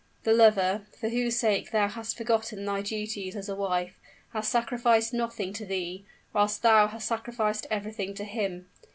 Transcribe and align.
The 0.23 0.33
lover, 0.33 0.87
for 0.99 1.09
whose 1.09 1.35
sake 1.35 1.69
thou 1.69 1.87
hast 1.87 2.17
forgotten 2.17 2.65
thy 2.65 2.81
duties 2.81 3.35
as 3.35 3.47
a 3.49 3.55
wife, 3.55 3.99
has 4.33 4.47
sacrificed 4.47 5.13
nothing 5.13 5.53
to 5.53 5.63
thee, 5.63 6.05
whilst 6.33 6.63
thou 6.63 6.87
hast 6.87 7.07
sacrificed 7.07 7.67
everything 7.69 8.15
to 8.15 8.23
him. 8.23 8.67